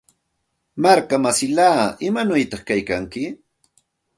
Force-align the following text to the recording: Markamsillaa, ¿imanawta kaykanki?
Markamsillaa, 0.83 1.85
¿imanawta 2.07 2.57
kaykanki? 2.67 3.23